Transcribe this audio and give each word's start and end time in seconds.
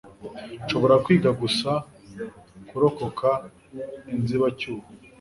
nshobora 0.63 0.95
kwiga 1.03 1.29
gusa 1.41 1.71
kurokoka 2.67 3.29
inzibacyuho 4.15 4.85